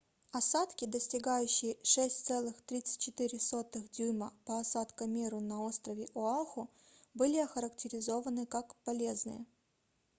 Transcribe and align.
осадки 0.31 0.85
достигающие 0.85 1.77
6,34 1.83 3.87
дюйма 3.93 4.33
по 4.45 4.59
осадкомеру 4.61 5.41
на 5.41 5.61
острове 5.63 6.07
оаху 6.15 6.71
были 7.13 7.37
охарактеризованы 7.37 8.47
как 8.47 8.73
полезные 8.77 9.45